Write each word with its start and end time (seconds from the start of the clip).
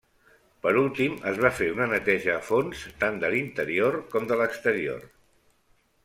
Per 0.61 0.71
últim 0.83 1.17
es 1.31 1.41
va 1.41 1.51
fer 1.57 1.67
una 1.73 1.85
neteja 1.91 2.31
a 2.35 2.41
fons 2.47 2.81
tant 3.03 3.19
de 3.25 3.29
l'interior 3.35 3.99
com 4.15 4.25
de 4.31 4.39
l'exterior. 4.41 5.05